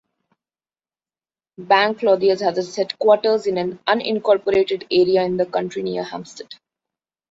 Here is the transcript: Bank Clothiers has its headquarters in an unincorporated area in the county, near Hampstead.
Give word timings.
Bank 1.59 1.99
Clothiers 1.99 2.41
has 2.41 2.57
its 2.57 2.75
headquarters 2.75 3.45
in 3.45 3.59
an 3.59 3.77
unincorporated 3.87 4.87
area 4.89 5.21
in 5.21 5.37
the 5.37 5.45
county, 5.45 5.83
near 5.83 6.03
Hampstead. 6.03 6.55